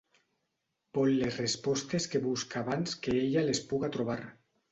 [0.99, 4.19] Vol les respostes que busca abans que ella les puga trobar.